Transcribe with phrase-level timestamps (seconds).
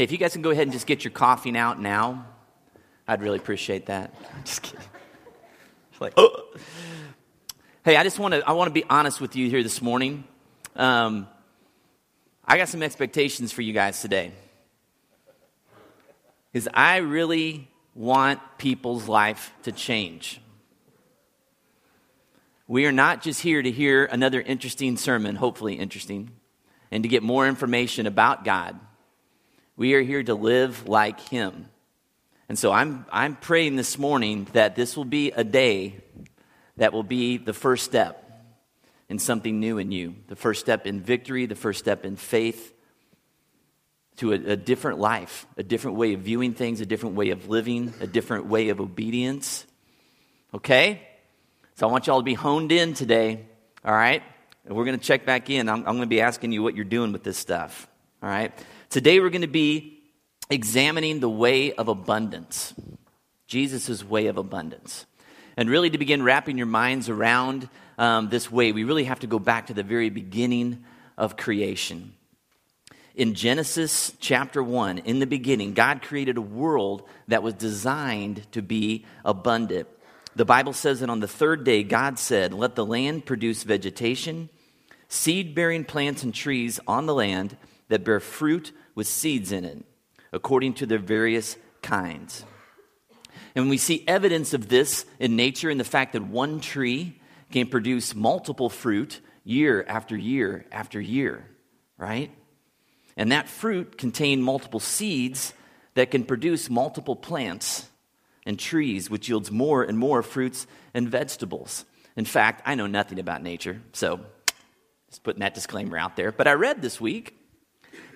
[0.00, 2.24] Hey, if you guys can go ahead and just get your coughing out now,
[3.06, 4.14] I'd really appreciate that.
[4.46, 4.80] Just kidding.
[5.92, 6.54] It's like, oh.
[7.84, 10.24] Hey, I just want to I want to be honest with you here this morning.
[10.74, 11.28] Um,
[12.46, 14.32] I got some expectations for you guys today.
[16.50, 20.40] Because I really want people's life to change.
[22.66, 26.30] We are not just here to hear another interesting sermon, hopefully interesting,
[26.90, 28.80] and to get more information about God.
[29.80, 31.64] We are here to live like Him.
[32.50, 36.02] And so I'm, I'm praying this morning that this will be a day
[36.76, 38.44] that will be the first step
[39.08, 42.74] in something new in you, the first step in victory, the first step in faith
[44.16, 47.48] to a, a different life, a different way of viewing things, a different way of
[47.48, 49.64] living, a different way of obedience.
[50.52, 51.00] Okay?
[51.76, 53.46] So I want you all to be honed in today,
[53.82, 54.22] all right?
[54.66, 55.70] And we're going to check back in.
[55.70, 57.88] I'm, I'm going to be asking you what you're doing with this stuff,
[58.22, 58.52] all right?
[58.90, 60.02] Today we're going to be
[60.50, 62.74] examining the way of abundance,
[63.46, 65.06] Jesus' way of abundance.
[65.56, 69.28] And really, to begin wrapping your minds around um, this way, we really have to
[69.28, 70.82] go back to the very beginning
[71.16, 72.14] of creation.
[73.14, 78.60] In Genesis chapter 1, in the beginning, God created a world that was designed to
[78.60, 79.86] be abundant.
[80.34, 84.48] The Bible says that on the third day, God said, Let the land produce vegetation,
[85.06, 87.56] seed bearing plants and trees on the land
[87.90, 89.84] that bear fruit with seeds in it,
[90.32, 92.44] according to their various kinds.
[93.54, 97.66] And we see evidence of this in nature in the fact that one tree can
[97.66, 101.44] produce multiple fruit year after year after year,
[101.98, 102.30] right?
[103.16, 105.52] And that fruit contain multiple seeds
[105.94, 107.88] that can produce multiple plants
[108.46, 111.84] and trees, which yields more and more fruits and vegetables.
[112.16, 114.20] In fact, I know nothing about nature, so
[115.08, 116.30] just putting that disclaimer out there.
[116.30, 117.36] But I read this week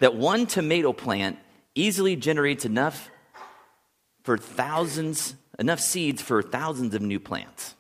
[0.01, 1.39] that one tomato plant
[1.75, 3.11] easily generates enough
[4.23, 7.75] for thousands, enough seeds for thousands of new plants.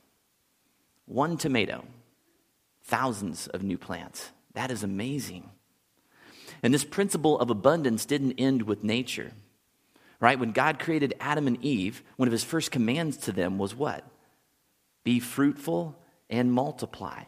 [1.07, 1.85] One tomato,
[2.85, 4.31] thousands of new plants.
[4.55, 5.51] That is amazing.
[6.63, 9.33] And this principle of abundance didn't end with nature.
[10.21, 10.39] Right?
[10.39, 14.05] When God created Adam and Eve, one of his first commands to them was what?
[15.03, 15.99] Be fruitful
[16.31, 17.25] and multiply.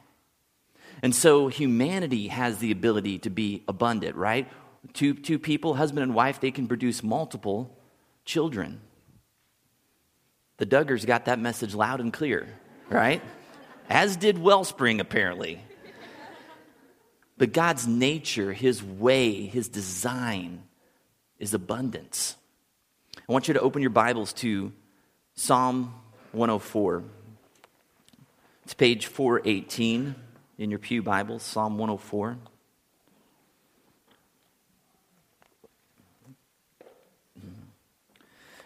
[1.03, 4.49] And so humanity has the ability to be abundant, right?
[4.93, 7.77] Two, two people, husband and wife, they can produce multiple
[8.25, 8.81] children.
[10.59, 12.49] The Duggars got that message loud and clear,
[12.89, 13.23] right?
[13.89, 15.61] As did Wellspring, apparently.
[17.39, 20.63] But God's nature, His way, His design
[21.39, 22.37] is abundance.
[23.29, 24.73] I want you to open your Bibles to
[25.35, 25.95] Psalm
[26.33, 27.05] 104.
[28.65, 30.15] It's page 418
[30.59, 32.39] in your Pew Bible, Psalm 104.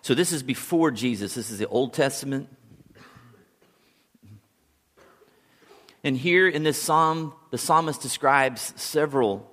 [0.02, 1.34] So, this is before Jesus.
[1.34, 2.48] This is the Old Testament.
[6.02, 9.46] And here in this psalm, the psalmist describes several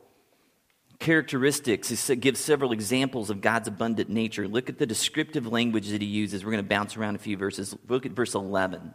[0.99, 1.89] characteristics.
[1.89, 4.47] He gives several examples of God's abundant nature.
[4.47, 6.43] Look at the descriptive language that he uses.
[6.43, 7.75] We're going to bounce around a few verses.
[7.87, 8.93] Look at verse 11.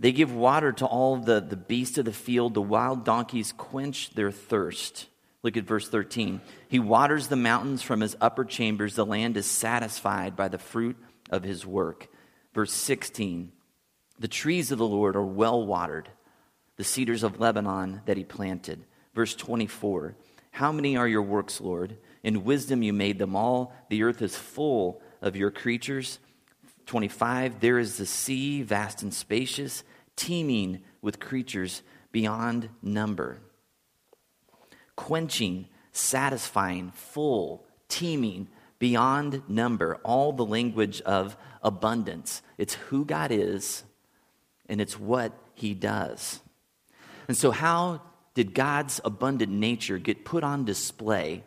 [0.00, 2.54] They give water to all the, the beasts of the field.
[2.54, 5.06] The wild donkeys quench their thirst.
[5.42, 6.40] Look at verse 13.
[6.68, 8.94] He waters the mountains from his upper chambers.
[8.94, 10.96] The land is satisfied by the fruit
[11.30, 12.08] of his work.
[12.54, 13.50] Verse 16.
[14.18, 16.08] The trees of the Lord are well watered,
[16.76, 18.84] the cedars of Lebanon that he planted.
[19.14, 20.14] Verse 24
[20.52, 21.96] How many are your works, Lord?
[22.22, 23.74] In wisdom you made them all.
[23.88, 26.20] The earth is full of your creatures.
[26.86, 29.82] 25 There is the sea, vast and spacious,
[30.14, 31.82] teeming with creatures
[32.12, 33.40] beyond number.
[35.02, 38.46] Quenching, satisfying, full, teeming,
[38.78, 39.96] beyond number.
[40.04, 42.40] All the language of abundance.
[42.56, 43.82] It's who God is
[44.68, 46.38] and it's what he does.
[47.26, 48.02] And so, how
[48.34, 51.42] did God's abundant nature get put on display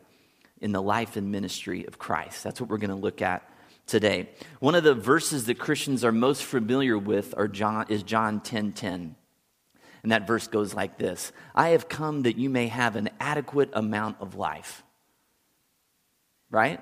[0.60, 2.44] in the life and ministry of Christ?
[2.44, 3.50] That's what we're going to look at
[3.88, 4.32] today.
[4.60, 8.74] One of the verses that Christians are most familiar with are John, is John 10
[8.74, 9.16] 10.
[10.06, 13.72] And that verse goes like this I have come that you may have an adequate
[13.74, 14.84] amount of life.
[16.52, 16.80] Right?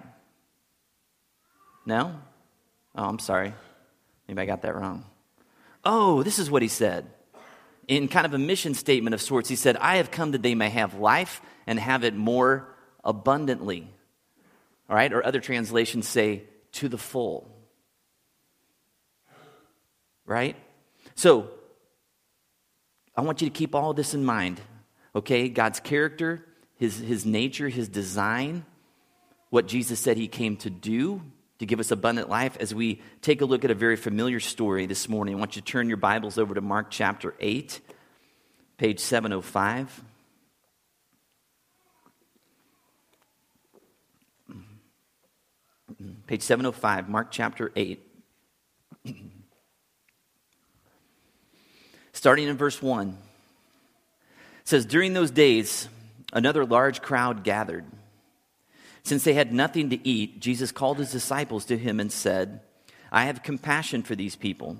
[1.86, 2.20] No?
[2.94, 3.54] Oh, I'm sorry.
[4.28, 5.06] Maybe I got that wrong.
[5.86, 7.12] Oh, this is what he said.
[7.88, 10.54] In kind of a mission statement of sorts, he said, I have come that they
[10.54, 12.76] may have life and have it more
[13.06, 13.90] abundantly.
[14.90, 15.14] All right?
[15.14, 16.44] Or other translations say,
[16.74, 17.50] to the full.
[20.26, 20.58] Right?
[21.16, 21.50] So,
[23.16, 24.60] I want you to keep all this in mind.
[25.16, 25.50] Okay?
[25.50, 26.46] God's character,
[26.76, 28.66] his, his nature, his design,
[29.50, 31.22] what Jesus said he came to do
[31.60, 34.88] to give us abundant life as we take a look at a very familiar story
[34.88, 35.36] this morning.
[35.36, 37.80] I want you to turn your Bibles over to Mark chapter 8,
[38.78, 40.04] page 705.
[44.50, 44.60] Mm-hmm.
[45.92, 46.12] Mm-hmm.
[46.26, 48.08] Page 705, Mark chapter 8.
[52.24, 53.10] Starting in verse 1.
[53.10, 53.18] It
[54.64, 55.90] says, During those days,
[56.32, 57.84] another large crowd gathered.
[59.04, 62.62] Since they had nothing to eat, Jesus called his disciples to him and said,
[63.12, 64.78] I have compassion for these people.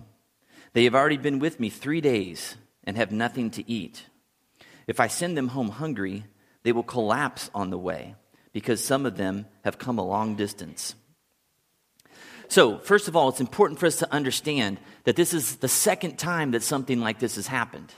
[0.72, 2.56] They have already been with me three days
[2.86, 4.06] and have nothing to eat.
[4.88, 6.24] If I send them home hungry,
[6.64, 8.16] they will collapse on the way
[8.54, 10.96] because some of them have come a long distance.
[12.48, 16.18] So, first of all, it's important for us to understand that this is the second
[16.18, 17.92] time that something like this has happened.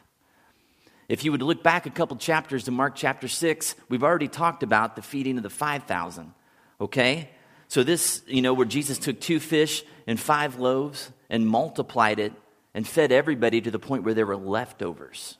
[1.08, 4.64] If you would look back a couple chapters to Mark chapter 6, we've already talked
[4.64, 6.34] about the feeding of the 5,000.
[6.82, 7.30] Okay?
[7.68, 12.34] So, this, you know, where Jesus took two fish and five loaves and multiplied it
[12.74, 15.38] and fed everybody to the point where there were leftovers.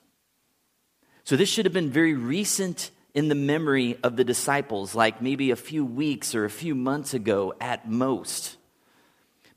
[1.24, 5.50] So, this should have been very recent in the memory of the disciples, like maybe
[5.50, 8.55] a few weeks or a few months ago at most.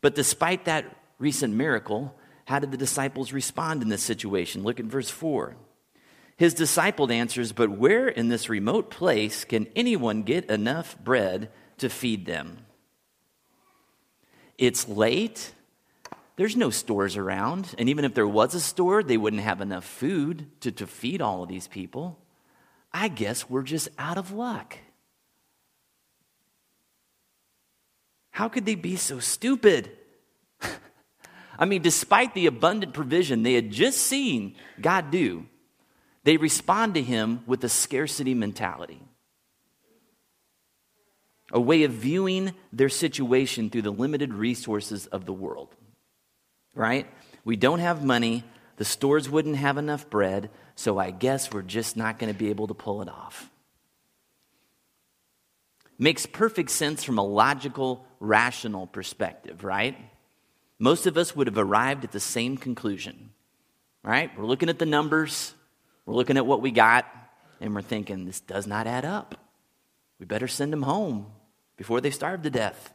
[0.01, 0.85] But despite that
[1.17, 2.15] recent miracle,
[2.45, 4.63] how did the disciples respond in this situation?
[4.63, 5.55] Look at verse 4.
[6.37, 11.89] His disciple answers, But where in this remote place can anyone get enough bread to
[11.89, 12.65] feed them?
[14.57, 15.53] It's late.
[16.37, 17.75] There's no stores around.
[17.77, 21.21] And even if there was a store, they wouldn't have enough food to, to feed
[21.21, 22.17] all of these people.
[22.93, 24.77] I guess we're just out of luck.
[28.39, 29.91] How could they be so stupid?
[31.59, 35.45] I mean, despite the abundant provision they had just seen God do,
[36.23, 39.01] they respond to him with a scarcity mentality,
[41.51, 45.75] a way of viewing their situation through the limited resources of the world.
[46.73, 47.07] Right?
[47.43, 48.45] We don't have money,
[48.77, 52.51] the stores wouldn't have enough bread, so I guess we're just not going to be
[52.51, 53.49] able to pull it off.
[55.97, 59.97] Makes perfect sense from a logical, rational perspective, right?
[60.77, 63.31] Most of us would have arrived at the same conclusion,
[64.03, 64.31] right?
[64.37, 65.53] We're looking at the numbers,
[66.05, 67.05] we're looking at what we got,
[67.61, 69.35] and we're thinking, this does not add up.
[70.19, 71.27] We better send them home
[71.77, 72.93] before they starve to death.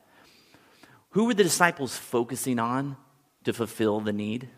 [1.11, 2.97] Who were the disciples focusing on
[3.45, 4.49] to fulfill the need?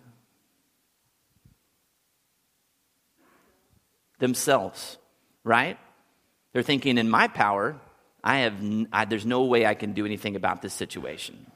[4.19, 4.97] Themselves,
[5.45, 5.79] right?
[6.53, 7.79] They're thinking, in my power,
[8.27, 8.55] I have,
[8.93, 11.47] I, there's no way I can do anything about this situation.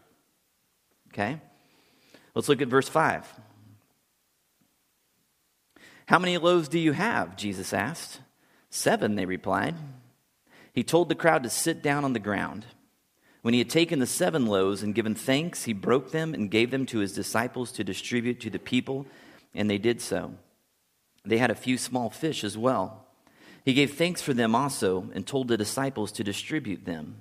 [1.09, 1.41] Okay?
[2.33, 3.27] Let's look at verse 5.
[6.07, 7.35] How many loaves do you have?
[7.35, 8.21] Jesus asked.
[8.71, 9.75] Seven, they replied.
[10.73, 12.67] He told the crowd to sit down on the ground.
[13.43, 16.71] When he had taken the seven loaves and given thanks, he broke them and gave
[16.71, 19.07] them to his disciples to distribute to the people,
[19.57, 20.35] and they did so.
[21.25, 23.09] They had a few small fish as well.
[23.65, 27.17] He gave thanks for them also and told the disciples to distribute them.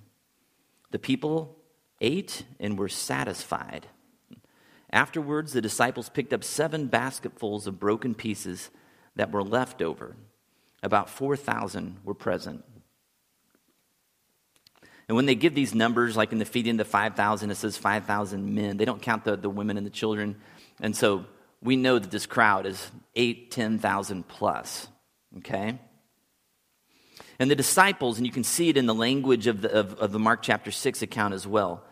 [0.92, 1.58] The people
[2.02, 3.88] ate and were satisfied.
[4.92, 8.70] Afterwards, the disciples picked up seven basketfuls of broken pieces
[9.16, 10.16] that were left over.
[10.82, 12.64] About 4,000 were present.
[15.08, 18.56] And when they give these numbers, like in the feeding the 5,000, it says 5,000
[18.56, 18.78] men.
[18.78, 20.38] They don't count the, the women and the children.
[20.80, 21.26] And so
[21.62, 24.88] we know that this crowd is 8, 10,000 plus.
[25.38, 25.80] Okay?
[27.40, 30.12] And the disciples, and you can see it in the language of the, of, of
[30.12, 31.84] the Mark chapter 6 account as well,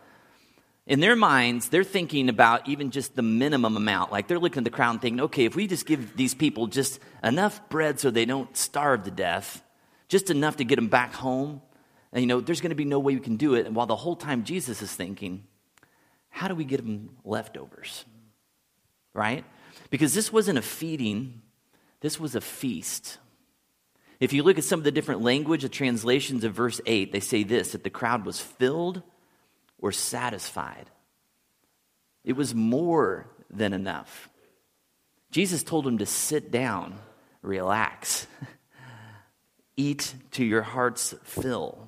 [0.86, 4.10] in their minds, they're thinking about even just the minimum amount.
[4.10, 6.66] Like they're looking at the crowd and thinking, okay, if we just give these people
[6.66, 9.62] just enough bread so they don't starve to death,
[10.08, 11.60] just enough to get them back home,
[12.12, 13.66] and you know, there's going to be no way we can do it.
[13.66, 15.44] And while the whole time Jesus is thinking,
[16.30, 18.06] how do we get them leftovers?
[19.12, 19.44] Right?
[19.90, 21.42] Because this wasn't a feeding,
[22.00, 23.18] this was a feast.
[24.20, 27.20] If you look at some of the different language, the translations of verse 8, they
[27.20, 29.02] say this that the crowd was filled
[29.78, 30.90] or satisfied.
[32.24, 34.28] It was more than enough.
[35.30, 36.98] Jesus told him to sit down,
[37.42, 38.26] relax,
[39.76, 41.86] eat to your heart's fill.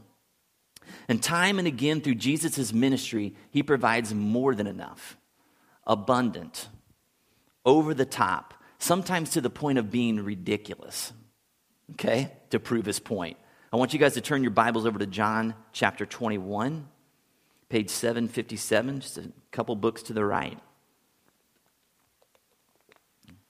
[1.09, 5.17] And time and again through Jesus' ministry, he provides more than enough,
[5.87, 6.69] abundant,
[7.65, 11.13] over the top, sometimes to the point of being ridiculous,
[11.93, 13.37] okay, to prove his point.
[13.73, 16.89] I want you guys to turn your Bibles over to John chapter 21
[17.71, 20.59] page 757, just a couple books to the right.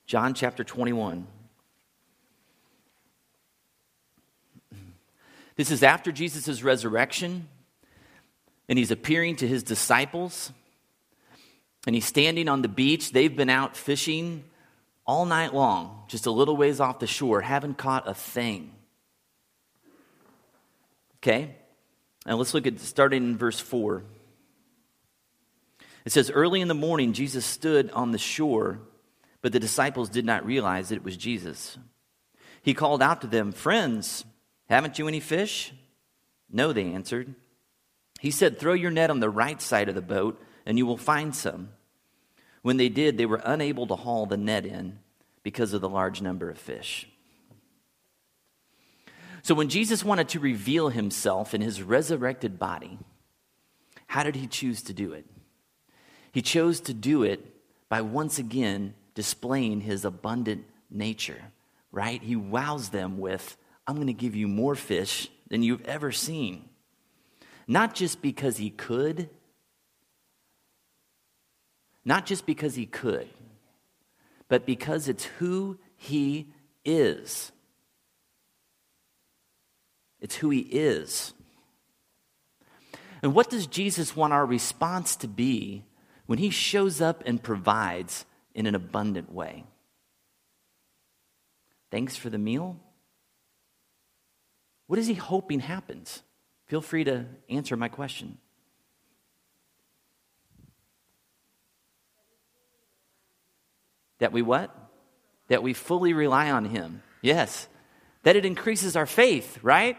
[0.06, 1.26] John chapter 21.
[5.56, 7.48] This is after Jesus' resurrection.
[8.68, 10.52] and he's appearing to his disciples.
[11.86, 13.12] And he's standing on the beach.
[13.12, 14.44] They've been out fishing
[15.06, 18.72] all night long, just a little ways off the shore, haven't caught a thing.
[21.16, 21.56] Okay?
[22.26, 24.04] And let's look at starting in verse 4.
[26.04, 28.80] It says, Early in the morning, Jesus stood on the shore,
[29.42, 31.78] but the disciples did not realize that it was Jesus.
[32.62, 34.24] He called out to them, Friends,
[34.68, 35.72] haven't you any fish?
[36.50, 37.34] No, they answered.
[38.20, 40.96] He said, Throw your net on the right side of the boat, and you will
[40.96, 41.70] find some.
[42.62, 44.98] When they did, they were unable to haul the net in
[45.42, 47.08] because of the large number of fish.
[49.42, 52.98] So, when Jesus wanted to reveal himself in his resurrected body,
[54.06, 55.24] how did he choose to do it?
[56.32, 57.54] He chose to do it
[57.88, 61.40] by once again displaying his abundant nature,
[61.90, 62.22] right?
[62.22, 66.68] He wows them with, I'm going to give you more fish than you've ever seen.
[67.66, 69.28] Not just because he could,
[72.04, 73.28] not just because he could,
[74.48, 76.48] but because it's who he
[76.84, 77.52] is.
[80.20, 81.32] It's who he is.
[83.22, 85.84] And what does Jesus want our response to be
[86.26, 89.64] when he shows up and provides in an abundant way?
[91.90, 92.78] Thanks for the meal?
[94.86, 96.22] What is he hoping happens?
[96.66, 98.38] Feel free to answer my question.
[104.20, 104.74] That we what?
[105.48, 107.02] That we fully rely on Him.
[107.20, 107.68] Yes.
[108.22, 109.98] That it increases our faith, right?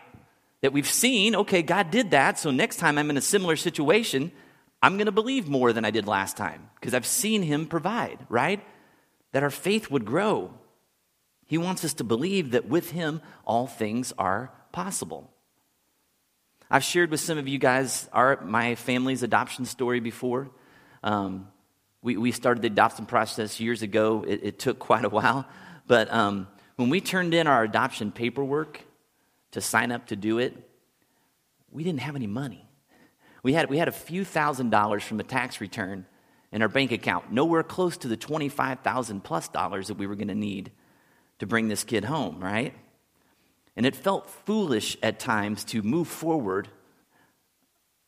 [0.61, 4.31] That we've seen, okay, God did that, so next time I'm in a similar situation,
[4.81, 8.19] I'm going to believe more than I did last time because I've seen Him provide,
[8.29, 8.63] right?
[9.31, 10.53] That our faith would grow.
[11.45, 15.29] He wants us to believe that with Him, all things are possible.
[16.69, 20.49] I've shared with some of you guys our, my family's adoption story before.
[21.03, 21.49] Um,
[22.01, 24.25] we, we started the adoption process years ago.
[24.27, 25.47] It, it took quite a while.
[25.87, 28.81] But um, when we turned in our adoption paperwork
[29.51, 30.55] to sign up to do it,
[31.69, 32.67] we didn't have any money.
[33.43, 36.05] We had, we had a few thousand dollars from a tax return
[36.51, 40.27] in our bank account, nowhere close to the 25,000 plus dollars that we were going
[40.27, 40.71] to need
[41.39, 42.73] to bring this kid home, right?
[43.75, 46.67] And it felt foolish at times to move forward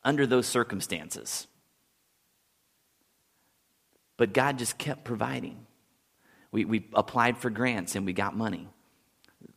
[0.04, 1.46] under those circumstances.
[4.16, 5.66] But God just kept providing.
[6.52, 8.68] We, we applied for grants and we got money.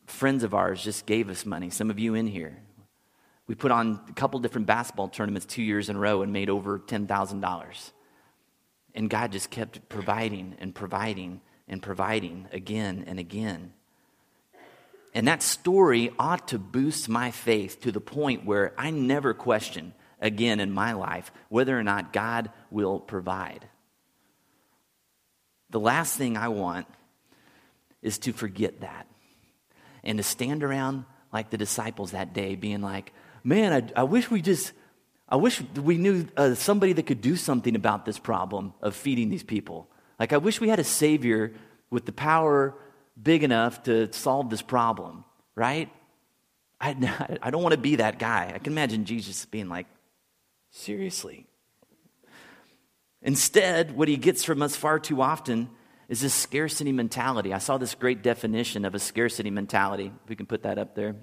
[0.06, 2.58] Friends of ours just gave us money, some of you in here.
[3.46, 6.50] We put on a couple different basketball tournaments two years in a row and made
[6.50, 7.92] over $10,000.
[8.94, 13.72] And God just kept providing and providing and providing again and again.
[15.14, 19.94] And that story ought to boost my faith to the point where I never question
[20.20, 23.66] again in my life whether or not God will provide.
[25.70, 26.86] The last thing I want
[28.02, 29.06] is to forget that
[30.04, 33.12] and to stand around like the disciples that day, being like,
[33.44, 34.72] man, I, I wish we just,
[35.28, 39.28] I wish we knew uh, somebody that could do something about this problem of feeding
[39.28, 39.88] these people.
[40.18, 41.52] Like, I wish we had a Savior
[41.90, 42.74] with the power
[43.20, 45.90] big enough to solve this problem, right?
[46.80, 48.52] I, I don't want to be that guy.
[48.54, 49.86] I can imagine Jesus being like,
[50.70, 51.47] seriously?
[53.22, 55.68] Instead, what he gets from us far too often
[56.08, 57.52] is this scarcity mentality.
[57.52, 60.12] I saw this great definition of a scarcity mentality.
[60.24, 61.16] If we can put that up there.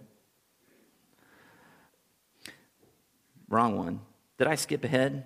[3.50, 4.02] Wrong one.
[4.38, 5.26] Did I skip ahead?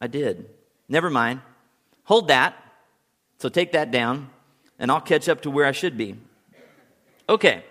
[0.00, 0.48] I did.
[0.88, 1.40] Never mind.
[2.04, 2.54] Hold that.
[3.38, 4.30] So take that down
[4.78, 6.16] and I'll catch up to where I should be.
[7.28, 7.64] Okay.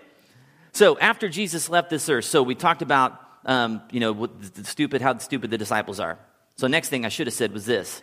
[0.72, 5.00] So after Jesus left this earth, so we talked about, um, you know, the stupid,
[5.00, 6.18] how stupid the disciples are.
[6.56, 8.02] So next thing I should have said was this.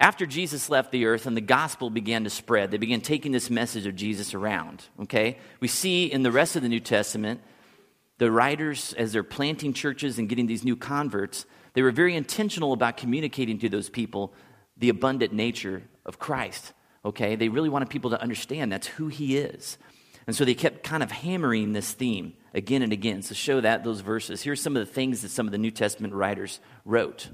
[0.00, 3.50] After Jesus left the earth and the gospel began to spread, they began taking this
[3.50, 4.84] message of Jesus around.
[5.02, 5.38] Okay?
[5.60, 7.40] We see in the rest of the New Testament,
[8.18, 12.72] the writers, as they're planting churches and getting these new converts, they were very intentional
[12.72, 14.32] about communicating to those people
[14.76, 16.72] the abundant nature of Christ
[17.04, 17.36] okay?
[17.36, 19.78] They really wanted people to understand that's who he is.
[20.26, 23.22] And so they kept kind of hammering this theme again and again.
[23.22, 24.42] So show that those verses.
[24.42, 27.28] Here's some of the things that some of the New Testament writers wrote.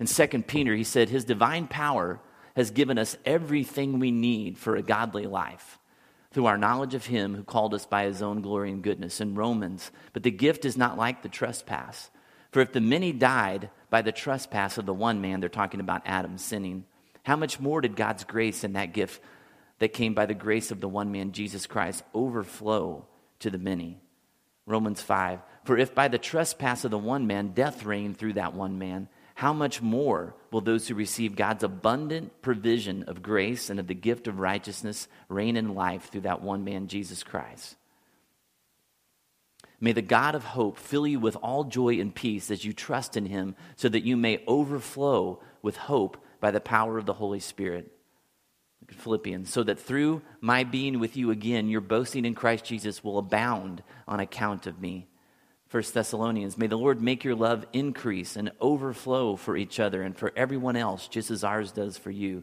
[0.00, 2.20] In 2 Peter, he said, His divine power
[2.56, 5.78] has given us everything we need for a godly life
[6.32, 9.20] through our knowledge of him who called us by his own glory and goodness.
[9.20, 12.10] In Romans, but the gift is not like the trespass.
[12.50, 16.02] For if the many died by the trespass of the one man, they're talking about
[16.06, 16.84] Adam sinning,
[17.24, 19.20] how much more did God's grace and that gift
[19.80, 23.06] that came by the grace of the one man, Jesus Christ, overflow
[23.40, 24.00] to the many?
[24.66, 28.54] Romans 5 For if by the trespass of the one man death reigned through that
[28.54, 29.08] one man,
[29.40, 33.94] how much more will those who receive God's abundant provision of grace and of the
[33.94, 37.76] gift of righteousness reign in life through that one man, Jesus Christ?
[39.80, 43.16] May the God of hope fill you with all joy and peace as you trust
[43.16, 47.40] in him, so that you may overflow with hope by the power of the Holy
[47.40, 47.90] Spirit.
[48.90, 53.16] Philippians, so that through my being with you again, your boasting in Christ Jesus will
[53.16, 55.06] abound on account of me.
[55.70, 60.16] 1 Thessalonians, may the Lord make your love increase and overflow for each other and
[60.16, 62.42] for everyone else, just as ours does for you.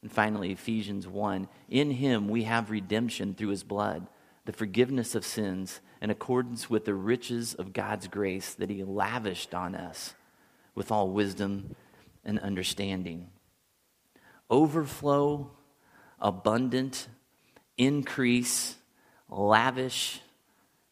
[0.00, 4.06] And finally, Ephesians 1 In him we have redemption through his blood,
[4.44, 9.54] the forgiveness of sins, in accordance with the riches of God's grace that he lavished
[9.54, 10.14] on us
[10.76, 11.74] with all wisdom
[12.24, 13.28] and understanding.
[14.48, 15.50] Overflow,
[16.20, 17.08] abundant,
[17.76, 18.76] increase,
[19.28, 20.20] lavish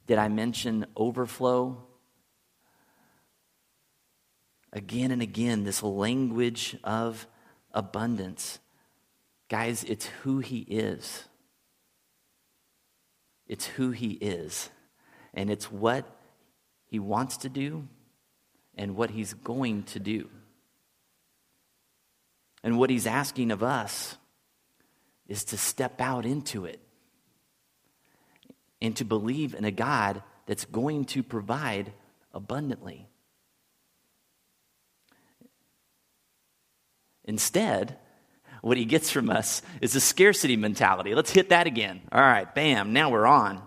[0.06, 1.84] did I mention overflow?
[4.72, 7.26] Again and again, this language of
[7.72, 8.58] abundance.
[9.48, 11.24] Guys, it's who he is.
[13.46, 14.70] It's who he is.
[15.34, 16.04] And it's what
[16.86, 17.88] he wants to do
[18.76, 20.28] and what he's going to do.
[22.62, 24.16] And what he's asking of us
[25.26, 26.80] is to step out into it
[28.82, 31.92] and to believe in a God that's going to provide
[32.32, 33.06] abundantly.
[37.24, 37.96] Instead,
[38.62, 41.14] what he gets from us is a scarcity mentality.
[41.14, 42.00] Let's hit that again.
[42.10, 43.62] All right, bam, now we're on.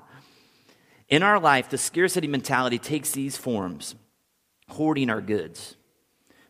[1.10, 3.96] In our life, the scarcity mentality takes these forms
[4.70, 5.76] hoarding our goods,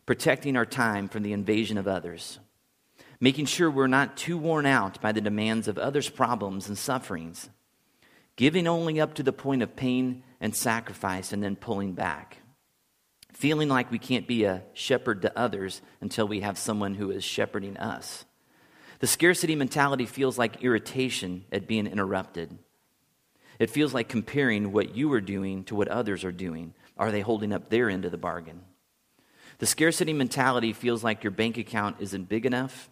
[0.06, 2.38] protecting our time from the invasion of others,
[3.20, 7.50] making sure we're not too worn out by the demands of others' problems and sufferings
[8.36, 12.38] giving only up to the point of pain and sacrifice and then pulling back.
[13.32, 17.24] Feeling like we can't be a shepherd to others until we have someone who is
[17.24, 18.24] shepherding us.
[19.00, 22.56] The scarcity mentality feels like irritation at being interrupted.
[23.58, 26.74] It feels like comparing what you are doing to what others are doing.
[26.96, 28.62] Are they holding up their end of the bargain?
[29.58, 32.88] The scarcity mentality feels like your bank account isn't big enough,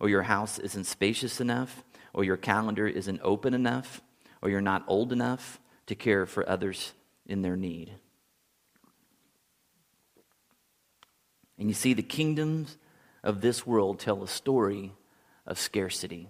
[0.00, 4.00] or your house isn't spacious enough, or your calendar isn't open enough,
[4.44, 6.92] or you're not old enough to care for others
[7.26, 7.90] in their need.
[11.58, 12.76] And you see, the kingdoms
[13.22, 14.92] of this world tell a story
[15.46, 16.28] of scarcity.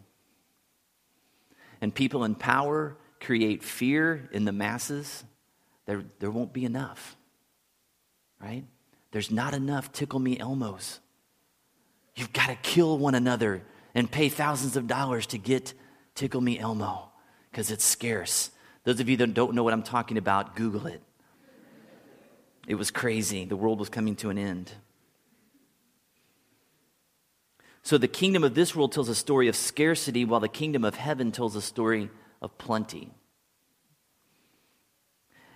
[1.81, 5.25] And people in power create fear in the masses.
[5.87, 7.17] There, there won't be enough,
[8.41, 8.65] right?
[9.11, 11.01] There's not enough tickle me Elmos.
[12.15, 15.75] You've got to kill one another and pay thousands of dollars to get
[16.15, 17.11] tickle me Elmo
[17.55, 18.51] because it's scarce.
[18.83, 21.01] Those of you that don't know what I'm talking about, Google it.
[22.67, 23.45] It was crazy.
[23.45, 24.73] The world was coming to an end.
[27.85, 30.97] So the kingdom of this world tells a story of scarcity, while the kingdom of
[30.97, 32.11] heaven tells a story
[32.43, 33.13] of plenty.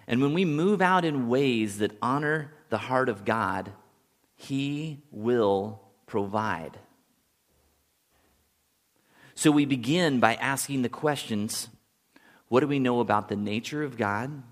[0.06, 3.72] And when we move out in ways that honor the heart of God,
[4.36, 6.78] He will provide.
[9.34, 11.68] So we begin by asking the questions
[12.48, 14.42] what do we know about the nature of God?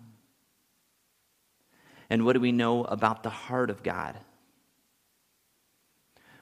[2.09, 4.17] And what do we know about the heart of God?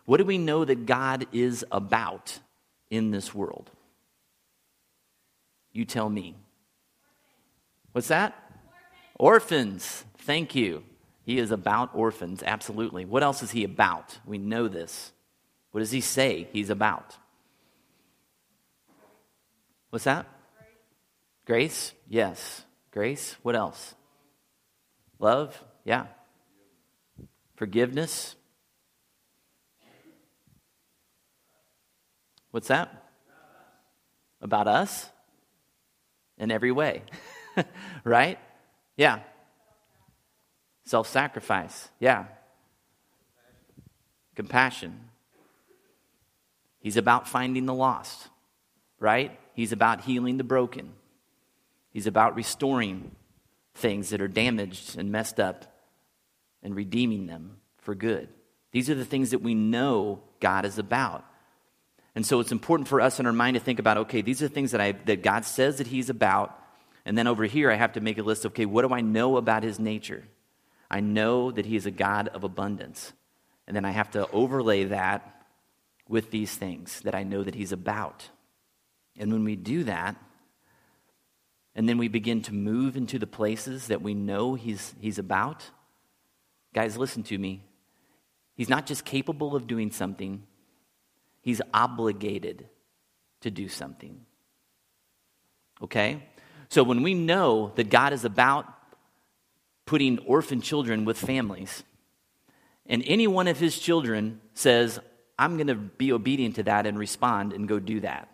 [0.04, 2.38] What do we know that God is about
[2.90, 3.70] in this world?
[5.72, 6.36] You tell me.
[7.92, 8.34] What's that?
[9.18, 10.04] Orphans.
[10.18, 10.84] Thank you.
[11.24, 13.06] He is about orphans, absolutely.
[13.06, 14.18] What else is he about?
[14.26, 15.12] We know this.
[15.70, 17.16] What does he say he's about?
[19.88, 20.26] What's that?
[21.46, 21.92] Grace?
[22.08, 22.64] Yes.
[22.90, 23.36] Grace?
[23.42, 23.94] What else?
[25.18, 25.62] Love?
[25.84, 26.06] Yeah.
[27.56, 28.36] Forgiveness?
[32.50, 33.10] What's that?
[34.40, 35.08] About us?
[36.38, 37.02] In every way.
[38.04, 38.38] right?
[38.96, 39.20] Yeah.
[40.84, 41.88] Self sacrifice.
[41.98, 42.26] Yeah.
[44.34, 45.00] Compassion.
[46.80, 48.28] He's about finding the lost,
[48.98, 49.38] right?
[49.54, 50.92] He's about healing the broken.
[51.94, 53.12] He's about restoring
[53.76, 55.64] things that are damaged and messed up
[56.62, 58.28] and redeeming them for good.
[58.72, 61.24] These are the things that we know God is about.
[62.16, 64.48] And so it's important for us in our mind to think about okay, these are
[64.48, 66.60] things that, I, that God says that He's about.
[67.04, 69.00] And then over here, I have to make a list of okay, what do I
[69.00, 70.24] know about His nature?
[70.90, 73.12] I know that He is a God of abundance.
[73.66, 75.46] And then I have to overlay that
[76.08, 78.28] with these things that I know that He's about.
[79.16, 80.16] And when we do that,
[81.74, 85.64] and then we begin to move into the places that we know he's, he's about.
[86.72, 87.64] Guys, listen to me.
[88.54, 90.44] He's not just capable of doing something,
[91.40, 92.68] he's obligated
[93.40, 94.20] to do something.
[95.82, 96.22] Okay?
[96.68, 98.66] So when we know that God is about
[99.86, 101.82] putting orphan children with families,
[102.86, 104.98] and any one of his children says,
[105.38, 108.28] I'm going to be obedient to that and respond and go do that.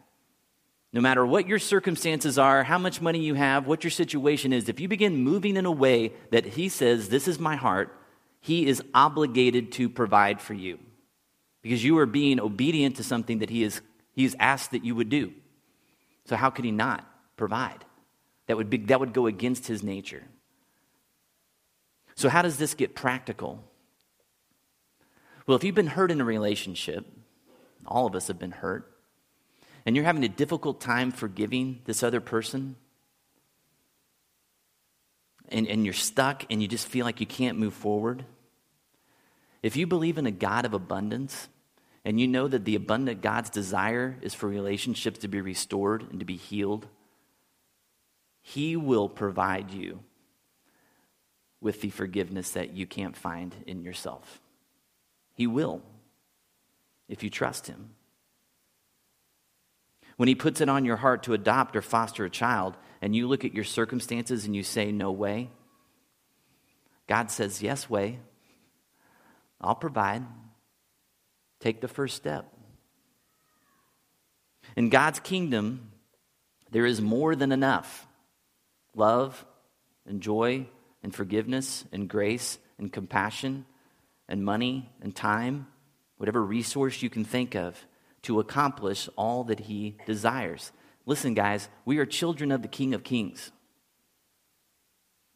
[0.93, 4.69] No matter what your circumstances are, how much money you have, what your situation is,
[4.69, 7.97] if you begin moving in a way that he says, This is my heart,
[8.41, 10.79] he is obligated to provide for you
[11.63, 13.81] because you are being obedient to something that he is
[14.13, 15.33] he has asked that you would do.
[16.27, 17.85] So how could he not provide?
[18.47, 20.25] That would be, that would go against his nature.
[22.17, 23.65] So how does this get practical?
[25.47, 27.07] Well, if you've been hurt in a relationship,
[27.87, 28.90] all of us have been hurt,
[29.85, 32.77] and you're having a difficult time forgiving this other person,
[35.49, 38.25] and, and you're stuck and you just feel like you can't move forward,
[39.63, 41.49] if you believe in a God of abundance,
[42.05, 46.19] and you know that the abundant God's desire is for relationships to be restored and
[46.21, 46.87] to be healed,
[48.41, 50.01] He will provide you
[51.61, 54.41] with the forgiveness that you can't find in yourself.
[55.35, 55.83] He will,
[57.07, 57.91] if you trust Him.
[60.21, 63.27] When He puts it on your heart to adopt or foster a child, and you
[63.27, 65.49] look at your circumstances and you say, No way,
[67.09, 68.19] God says, Yes, way.
[69.63, 70.27] I'll provide.
[71.59, 72.53] Take the first step.
[74.77, 75.91] In God's kingdom,
[76.71, 78.07] there is more than enough
[78.95, 79.47] love
[80.05, 80.67] and joy
[81.03, 83.65] and forgiveness and grace and compassion
[84.29, 85.67] and money and time,
[86.19, 87.87] whatever resource you can think of
[88.23, 90.73] to accomplish all that He desires.
[91.07, 93.51] Listen, guys, we are children of the King of Kings.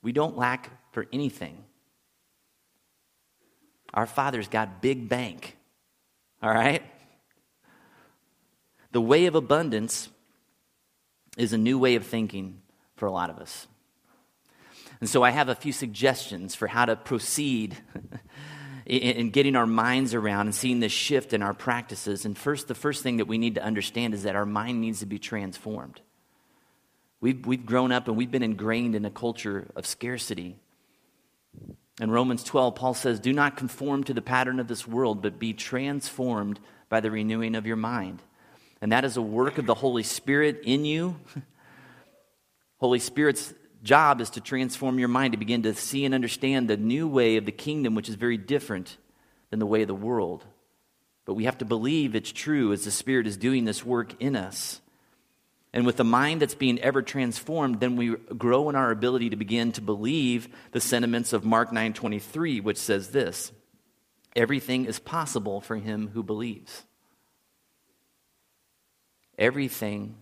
[0.03, 1.65] We don't lack for anything.
[3.95, 5.57] Our Father's got big bank.
[6.43, 6.83] All right?
[8.93, 10.09] The way of abundance
[11.37, 12.61] is a new way of thinking
[12.97, 13.67] for a lot of us.
[15.01, 17.77] And so I have a few suggestions for how to proceed
[18.87, 22.25] in getting our minds around and seeing this shift in our practices.
[22.25, 25.01] And first, the first thing that we need to understand is that our mind needs
[25.01, 26.01] to be transformed.
[27.21, 30.57] We've, we've grown up and we've been ingrained in a culture of scarcity.
[32.01, 35.39] In Romans 12, Paul says, Do not conform to the pattern of this world, but
[35.39, 38.21] be transformed by the renewing of your mind.
[38.83, 41.17] And that is a work of the Holy Spirit in you.
[42.79, 46.77] Holy Spirit's job is to transform your mind, to begin to see and understand the
[46.77, 48.97] new way of the kingdom, which is very different
[49.51, 50.45] than the way of the world.
[51.27, 54.35] But we have to believe it's true as the Spirit is doing this work in
[54.35, 54.81] us.
[55.73, 59.37] And with the mind that's being ever transformed, then we grow in our ability to
[59.37, 63.53] begin to believe the sentiments of Mark 9:23, which says this:
[64.37, 66.85] Everything is possible for him who believes.
[69.37, 70.17] Everything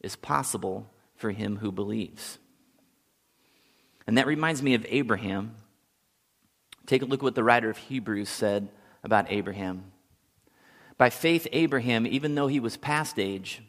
[0.00, 2.38] is possible for him who believes.
[4.08, 5.54] And that reminds me of Abraham.
[6.86, 8.70] Take a look at what the writer of Hebrews said
[9.04, 9.92] about Abraham.
[10.96, 13.62] By faith, Abraham, even though he was past age,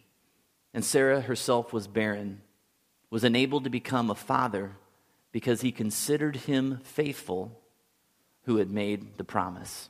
[0.74, 2.42] and Sarah herself was barren,
[3.10, 4.78] was enabled to become a father
[5.34, 7.60] because he considered him faithful
[8.44, 9.90] who had made the promise.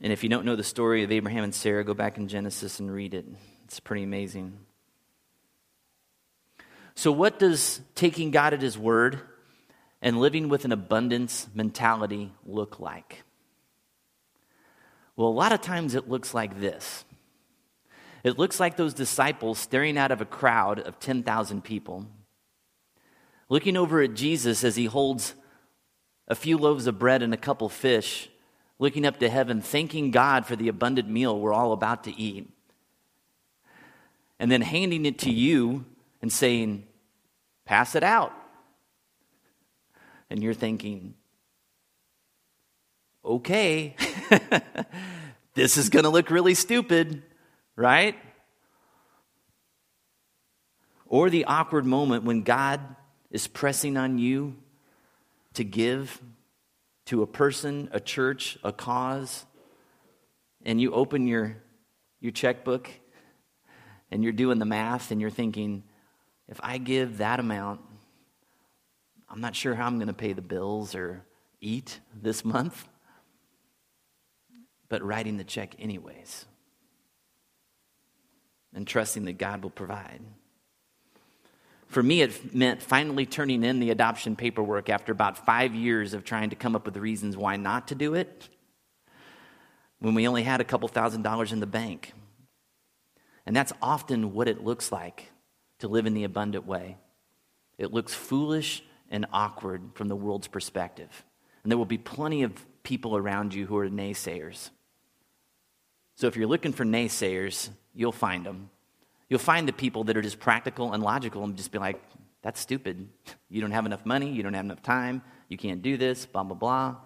[0.00, 2.80] And if you don't know the story of Abraham and Sarah, go back in Genesis
[2.80, 3.26] and read it.
[3.64, 4.58] It's pretty amazing.
[6.98, 9.20] So, what does taking God at His word
[10.02, 13.22] and living with an abundance mentality look like?
[15.14, 17.04] Well, a lot of times it looks like this
[18.24, 22.04] it looks like those disciples staring out of a crowd of 10,000 people,
[23.48, 25.34] looking over at Jesus as he holds
[26.26, 28.28] a few loaves of bread and a couple fish,
[28.80, 32.50] looking up to heaven, thanking God for the abundant meal we're all about to eat,
[34.40, 35.84] and then handing it to you
[36.20, 36.87] and saying,
[37.68, 38.32] Pass it out.
[40.30, 41.14] And you're thinking,
[43.24, 43.94] okay,
[45.54, 47.22] this is going to look really stupid
[47.78, 48.16] right?
[51.06, 52.80] Or the awkward moment when God
[53.30, 54.56] is pressing on you
[55.54, 56.20] to give
[57.06, 59.46] to a person, a church, a cause,
[60.64, 61.56] and you open your,
[62.20, 62.90] your checkbook
[64.10, 65.84] and you're doing the math and you're thinking,
[66.48, 67.80] if I give that amount,
[69.28, 71.22] I'm not sure how I'm going to pay the bills or
[71.60, 72.88] eat this month,
[74.88, 76.46] but writing the check anyways
[78.74, 80.20] and trusting that God will provide.
[81.88, 86.24] For me, it meant finally turning in the adoption paperwork after about five years of
[86.24, 88.48] trying to come up with reasons why not to do it
[89.98, 92.12] when we only had a couple thousand dollars in the bank.
[93.46, 95.30] And that's often what it looks like
[95.78, 96.96] to live in the abundant way.
[97.78, 101.24] It looks foolish and awkward from the world's perspective.
[101.62, 104.70] And there will be plenty of people around you who are naysayers.
[106.14, 108.70] So if you're looking for naysayers, you'll find them.
[109.28, 112.02] You'll find the people that are just practical and logical and just be like,
[112.42, 113.08] that's stupid.
[113.48, 114.30] You don't have enough money.
[114.30, 115.22] You don't have enough time.
[115.48, 116.96] You can't do this, blah, blah, blah.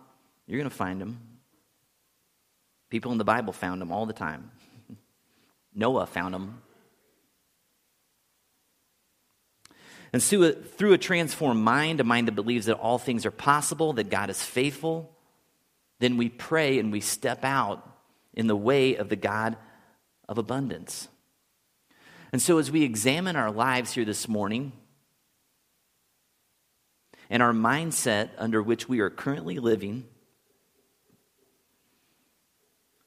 [0.47, 1.21] You're going to find them.
[2.91, 4.51] People in the Bible found them all the time.
[5.75, 6.63] Noah found them.
[10.13, 13.31] And through a, through a transformed mind, a mind that believes that all things are
[13.31, 15.17] possible, that God is faithful,
[16.01, 17.89] then we pray and we step out
[18.35, 19.57] in the way of the God
[20.29, 21.09] of abundance.
[22.33, 24.73] And so, as we examine our lives here this morning
[27.29, 30.05] and our mindset under which we are currently living,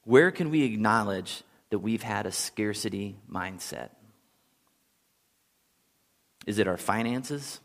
[0.03, 1.41] where can we acknowledge
[1.71, 3.89] that we've had a scarcity mindset?
[6.45, 7.59] Is it our finances?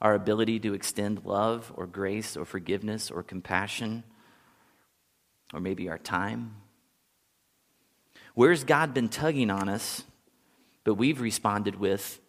[0.00, 4.04] Our ability to extend love or grace or forgiveness or compassion?
[5.52, 6.54] Or maybe our time?
[8.34, 10.04] Where's God been tugging on us,
[10.84, 12.20] but we've responded with,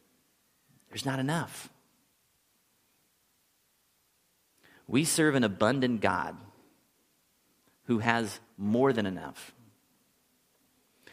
[0.89, 1.70] there's not enough?
[4.88, 6.36] We serve an abundant God
[7.84, 9.54] who has more than enough.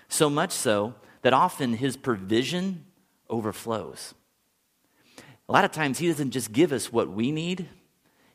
[0.09, 2.86] So much so that often his provision
[3.29, 4.15] overflows.
[5.49, 7.69] A lot of times, he doesn't just give us what we need,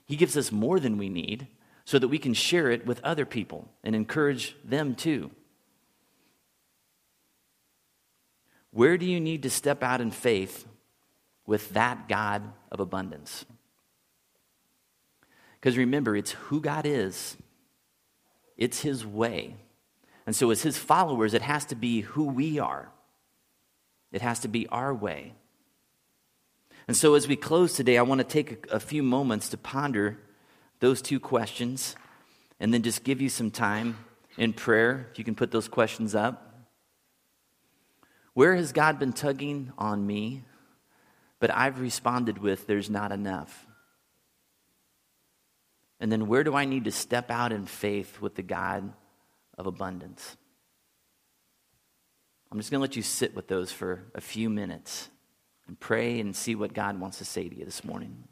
[0.06, 1.48] he gives us more than we need
[1.86, 5.32] so that we can share it with other people and encourage them too.
[8.72, 10.66] Where do you need to step out in faith
[11.46, 13.46] with that God of abundance?
[15.60, 17.38] Because remember, it's who God is,
[18.58, 19.56] it's His way.
[20.26, 22.92] And so, as His followers, it has to be who we are,
[24.12, 25.34] it has to be our way.
[26.88, 30.18] And so, as we close today, I want to take a, few moments to ponder
[30.80, 31.96] those two questions
[32.60, 33.98] and then just give you some time
[34.38, 36.68] in prayer, if you can put those questions up.
[38.34, 40.44] Where has God been tugging on me,
[41.40, 43.68] but I've responded with, there's not enough?
[46.00, 48.92] And then where do I need to step out in faith with the God
[49.58, 50.36] of abundance?
[52.52, 55.10] I'm just going to let you sit with those for a few minutes
[55.68, 58.26] and pray and see what God wants to say to you this morning.